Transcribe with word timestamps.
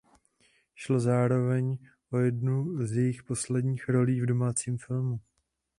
Šlo 0.75 0.99
zároveň 0.99 1.77
o 2.11 2.17
jednu 2.17 2.85
z 2.87 2.91
jejích 2.97 3.23
posledních 3.23 3.89
rolí 3.89 4.21
v 4.21 4.25
domácím 4.25 4.77
filmu. 4.77 5.19